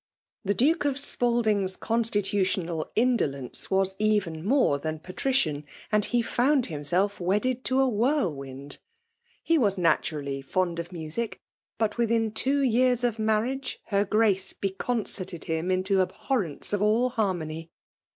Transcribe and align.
The 0.43 0.55
Duke 0.55 0.83
of 0.85 0.97
Spalding's 0.97 1.75
con 1.77 2.03
stittttional 2.03 2.87
indolence 2.95 3.69
was 3.69 3.95
even 3.99 4.43
more 4.43 4.79
than 4.79 4.97
patri* 4.97 5.31
cian, 5.31 5.63
and 5.91 6.05
he 6.05 6.23
found 6.23 6.65
himself 6.65 7.19
wedded 7.19 7.63
to 7.65 7.79
a 7.81 7.87
whirl 7.87 8.33
wind! 8.33 8.79
He 9.43 9.59
was 9.59 9.77
naturally 9.77 10.41
fond 10.41 10.79
of 10.79 10.91
music; 10.91 11.39
but 11.77 11.99
within 11.99 12.31
two 12.31 12.61
years 12.63 13.03
of 13.03 13.17
his 13.17 13.23
marriage, 13.23 13.79
her 13.89 14.03
Grace 14.03 14.53
b« 14.53 14.69
N 14.69 14.73
2 14.73 14.77
268 14.77 14.77
FfclMALK 14.79 14.87
DOMINATION. 14.87 15.03
concerted 15.03 15.43
him 15.43 15.69
into 15.69 16.01
abhorrence 16.01 16.73
of 16.73 16.81
all 16.81 17.09
harmony. 17.09 17.69